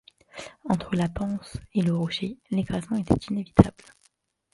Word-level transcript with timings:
Entre 0.67 0.95
la 0.97 1.07
panse 1.09 1.57
et 1.75 1.83
le 1.83 1.93
rocher 1.95 2.39
l’écrasement 2.49 2.97
était 2.97 3.13
inévitable. 3.29 3.77